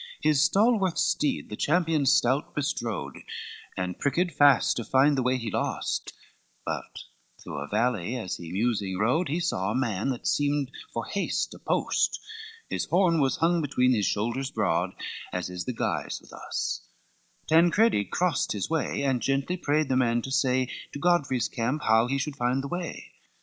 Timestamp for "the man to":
19.87-20.31